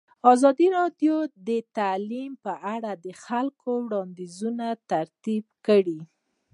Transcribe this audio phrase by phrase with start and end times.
[0.33, 1.15] ازادي راډیو
[1.47, 5.99] د تعلیم په اړه د خلکو وړاندیزونه ترتیب کړي.